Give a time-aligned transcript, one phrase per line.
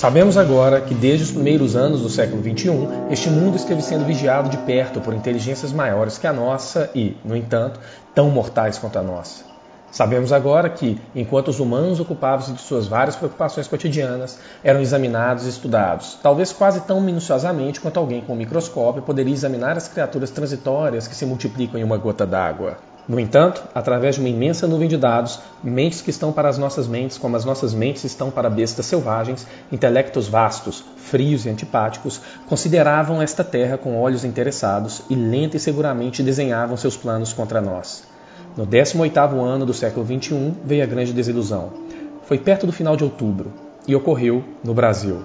[0.00, 4.48] Sabemos agora que desde os primeiros anos do século XXI, este mundo esteve sendo vigiado
[4.48, 7.78] de perto por inteligências maiores que a nossa e, no entanto,
[8.14, 9.44] tão mortais quanto a nossa.
[9.90, 15.50] Sabemos agora que, enquanto os humanos ocupavam-se de suas várias preocupações cotidianas, eram examinados e
[15.50, 21.06] estudados, talvez quase tão minuciosamente quanto alguém com um microscópio poderia examinar as criaturas transitórias
[21.06, 22.78] que se multiplicam em uma gota d'água.
[23.10, 26.86] No entanto, através de uma imensa nuvem de dados, mentes que estão para as nossas
[26.86, 33.20] mentes, como as nossas mentes estão para bestas selvagens, intelectos vastos, frios e antipáticos, consideravam
[33.20, 38.04] esta terra com olhos interessados e lenta e seguramente desenhavam seus planos contra nós.
[38.56, 41.72] No 18º ano do século XXI veio a grande desilusão.
[42.26, 43.52] Foi perto do final de outubro
[43.88, 45.20] e ocorreu no Brasil.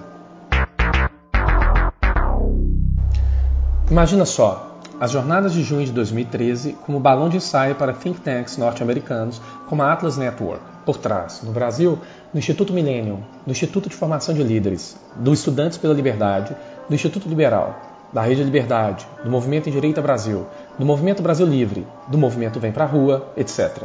[3.88, 4.65] Imagina só,
[4.98, 9.82] as jornadas de junho de 2013 como balão de ensaio para think tanks norte-americanos como
[9.82, 11.98] a Atlas Network, por trás, no Brasil,
[12.32, 16.56] no Instituto Millennium, no Instituto de Formação de Líderes, do Estudantes pela Liberdade,
[16.88, 17.78] do Instituto Liberal,
[18.10, 20.46] da Rede Liberdade, do Movimento em Direita Brasil,
[20.78, 23.82] do Movimento Brasil Livre, do Movimento Vem Pra Rua, etc.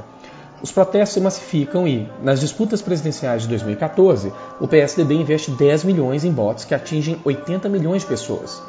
[0.64, 4.32] Os protestos se massificam e, nas disputas presidenciais de 2014,
[4.62, 8.62] o PSDB investe 10 milhões em bots que atingem 80 milhões de pessoas.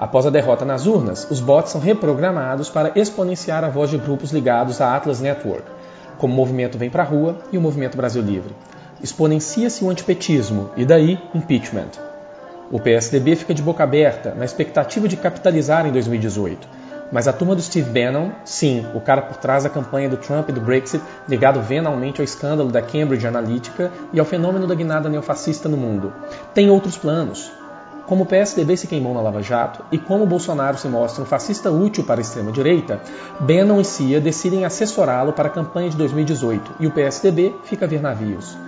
[0.00, 4.32] Após a derrota nas urnas, os bots são reprogramados para exponenciar a voz de grupos
[4.32, 5.64] ligados à Atlas Network,
[6.16, 8.54] como o Movimento Vem Pra Rua e o Movimento Brasil Livre.
[9.02, 11.90] Exponencia-se o antipetismo e daí impeachment.
[12.72, 16.80] O PSDB fica de boca aberta, na expectativa de capitalizar em 2018
[17.12, 20.48] mas a turma do Steve Bannon, sim, o cara por trás da campanha do Trump
[20.48, 25.08] e do Brexit, ligado venalmente ao escândalo da Cambridge Analytica e ao fenômeno da guinada
[25.08, 26.12] neofascista no mundo,
[26.54, 27.50] tem outros planos.
[28.10, 31.24] Como o PSDB se queimou na Lava Jato e como o Bolsonaro se mostra um
[31.24, 33.00] fascista útil para a extrema-direita,
[33.38, 37.88] Bannon e Cia decidem assessorá-lo para a campanha de 2018 e o PSDB fica a
[37.88, 38.58] ver navios.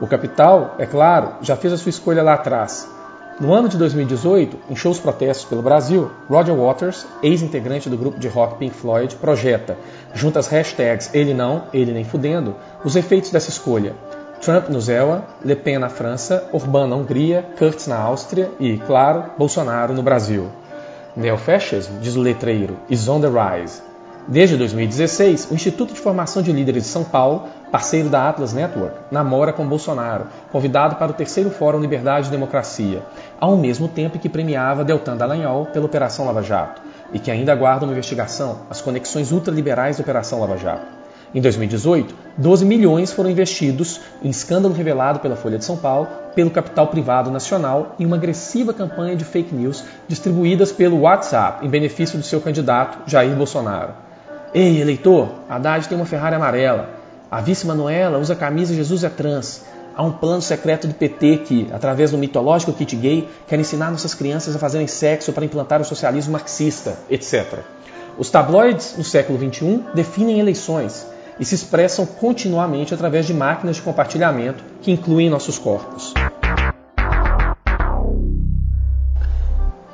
[0.00, 2.90] O capital, é claro, já fez a sua escolha lá atrás,
[3.38, 8.26] no ano de 2018, em shows protestos pelo Brasil, Roger Waters, ex-integrante do grupo de
[8.26, 9.78] rock Pink Floyd, projeta,
[10.12, 13.94] junto às hashtags Ele não, Ele nem fudendo, os efeitos dessa escolha.
[14.40, 19.32] Trump no Zéua, Le Pen na França, Orbán na Hungria, Kurz na Áustria e, claro,
[19.36, 20.48] Bolsonaro no Brasil.
[21.16, 23.82] Neofascismo, diz o letreiro, is on the rise.
[24.28, 28.94] Desde 2016, o Instituto de Formação de Líderes de São Paulo, parceiro da Atlas Network,
[29.10, 33.02] namora com Bolsonaro, convidado para o terceiro Fórum Liberdade e Democracia,
[33.40, 36.82] ao mesmo tempo que premiava Deltan Dallagnol pela Operação Lava Jato,
[37.12, 40.97] e que ainda aguarda uma investigação as conexões ultraliberais da Operação Lava Jato.
[41.34, 46.50] Em 2018, 12 milhões foram investidos em escândalo revelado pela Folha de São Paulo, pelo
[46.50, 52.16] capital privado nacional e uma agressiva campanha de fake news distribuídas pelo WhatsApp em benefício
[52.16, 53.92] do seu candidato Jair Bolsonaro.
[54.54, 56.88] Ei, eleitor, Haddad tem uma Ferrari amarela.
[57.30, 59.66] A vice Manuela usa camisa Jesus é trans.
[59.94, 64.14] Há um plano secreto do PT que, através do mitológico kit gay, quer ensinar nossas
[64.14, 67.58] crianças a fazerem sexo para implantar o socialismo marxista, etc.
[68.16, 71.06] Os tabloides no século XXI definem eleições
[71.38, 76.14] e se expressam continuamente através de máquinas de compartilhamento que incluem nossos corpos.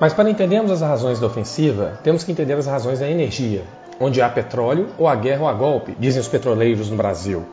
[0.00, 3.62] Mas para entendermos as razões da ofensiva, temos que entender as razões da energia,
[4.00, 7.44] onde há petróleo, ou há guerra ou há golpe, dizem os petroleiros no Brasil.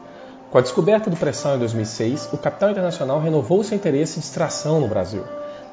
[0.49, 4.81] Com a descoberta do pré-sal em 2006, o capital internacional renovou seu interesse em extração
[4.81, 5.23] no Brasil.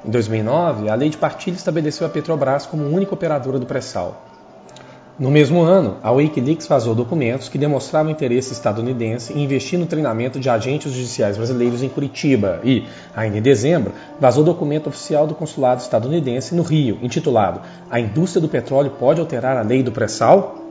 [0.04, 4.27] Em 2009, a lei de partilha estabeleceu a Petrobras como única operadora do pré-sal.
[5.18, 10.38] No mesmo ano, a Wikileaks vazou documentos que demonstravam interesse estadunidense em investir no treinamento
[10.38, 12.84] de agentes judiciais brasileiros em Curitiba e,
[13.16, 18.48] ainda em dezembro, vazou documento oficial do consulado estadunidense no Rio, intitulado A indústria do
[18.48, 20.67] petróleo pode alterar a lei do pré-sal?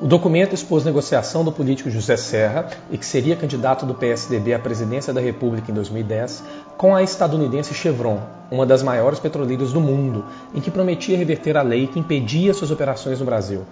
[0.00, 4.58] O documento expôs negociação do político José Serra, e que seria candidato do PSDB à
[4.58, 6.44] presidência da República em 2010,
[6.76, 11.62] com a estadunidense Chevron, uma das maiores petroleiras do mundo, em que prometia reverter a
[11.62, 13.62] lei que impedia suas operações no Brasil.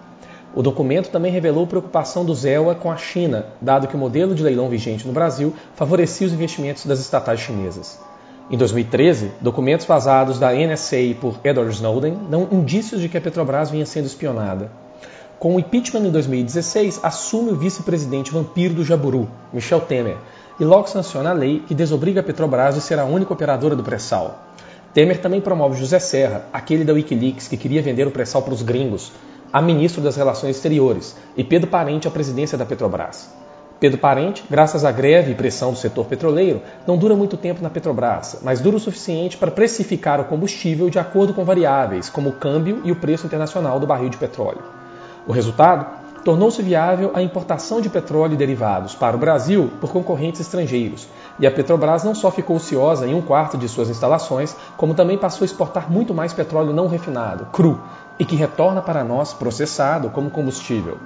[0.52, 4.43] O documento também revelou preocupação do ZEWA com a China, dado que o modelo de
[4.43, 8.00] leilão vigente no Brasil favorecia os investimentos das estatais chinesas.
[8.50, 13.70] Em 2013, documentos vazados da NSA por Edward Snowden dão indícios de que a Petrobras
[13.70, 14.86] vinha sendo espionada.
[15.38, 20.17] Com o impeachment em 2016, assume o vice-presidente vampiro do Jaburu, Michel Temer,
[20.59, 23.83] e logo sanciona a lei que desobriga a Petrobras de ser a única operadora do
[23.83, 24.47] pré-sal.
[24.94, 28.62] Temer também promove José Serra, aquele da Wikileaks que queria vender o pré-sal para os
[28.62, 29.12] gringos,
[29.53, 33.29] a ministro das Relações Exteriores, e Pedro Parente à presidência da Petrobras.
[33.79, 37.69] Pedro Parente, graças à greve e pressão do setor petroleiro, não dura muito tempo na
[37.69, 42.32] Petrobras, mas dura o suficiente para precificar o combustível de acordo com variáveis, como o
[42.32, 44.75] câmbio e o preço internacional do barril de petróleo.
[45.26, 46.06] O resultado?
[46.25, 51.08] Tornou-se viável a importação de petróleo e derivados para o Brasil por concorrentes estrangeiros,
[51.38, 55.19] E a Petrobras não só ficou ociosa em um quarto de suas instalações, como também
[55.19, 57.81] passou a exportar muito mais petróleo não refinado, cru,
[58.19, 60.99] e que retorna para nós processado como combustível.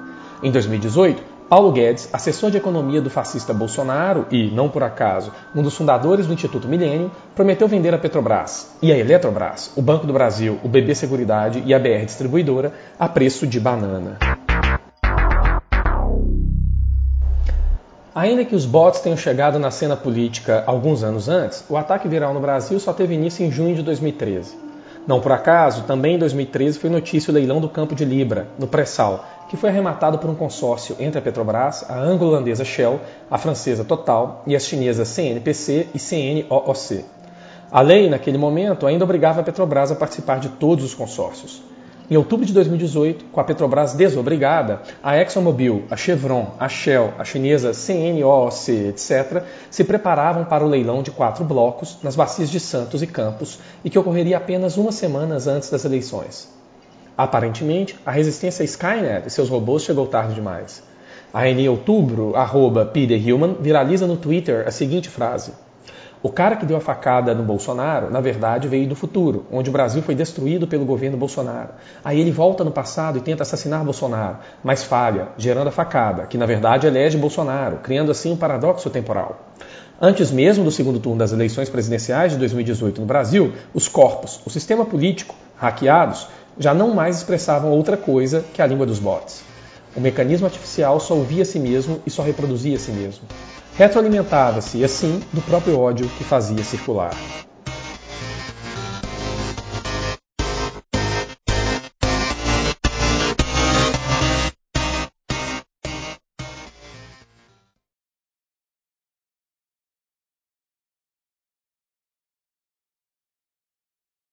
[0.42, 5.64] Em 2018, Paulo Guedes, assessor de economia do fascista Bolsonaro e, não por acaso, um
[5.64, 10.12] dos fundadores do Instituto Milênio, prometeu vender a Petrobras e a Eletrobras, o Banco do
[10.12, 14.16] Brasil, o BB Seguridade e a BR Distribuidora a preço de banana.
[18.14, 22.32] Ainda que os bots tenham chegado na cena política alguns anos antes, o ataque viral
[22.32, 24.69] no Brasil só teve início em junho de 2013.
[25.10, 28.68] Não por acaso, também em 2013 foi notícia o leilão do campo de Libra, no
[28.68, 33.82] pré-sal, que foi arrematado por um consórcio entre a Petrobras, a anglo-holandesa Shell, a francesa
[33.82, 37.04] Total e as chinesas CNPC e CNOOC.
[37.72, 41.60] A lei, naquele momento, ainda obrigava a Petrobras a participar de todos os consórcios.
[42.10, 47.24] Em outubro de 2018, com a Petrobras desobrigada, a ExxonMobil, a Chevron, a Shell, a
[47.24, 53.00] chinesa CNOOC, etc., se preparavam para o leilão de quatro blocos nas bacias de Santos
[53.00, 56.52] e Campos e que ocorreria apenas umas semanas antes das eleições.
[57.16, 60.82] Aparentemente, a resistência Skynet e seus robôs chegou tarde demais.
[61.32, 63.20] A em outubro, arroba Peter
[63.60, 65.52] viraliza no Twitter a seguinte frase.
[66.22, 69.72] O cara que deu a facada no Bolsonaro, na verdade, veio do futuro, onde o
[69.72, 71.70] Brasil foi destruído pelo governo Bolsonaro.
[72.04, 76.36] Aí ele volta no passado e tenta assassinar Bolsonaro, mas falha, gerando a facada, que
[76.36, 79.48] na verdade elege Bolsonaro, criando assim um paradoxo temporal.
[79.98, 84.50] Antes mesmo do segundo turno das eleições presidenciais de 2018 no Brasil, os corpos, o
[84.50, 86.28] sistema político, hackeados,
[86.58, 89.42] já não mais expressavam outra coisa que a língua dos bots.
[89.96, 93.24] O mecanismo artificial só ouvia a si mesmo e só reproduzia a si mesmo
[93.80, 97.14] retroalimentava-se, assim, do próprio ódio que fazia circular.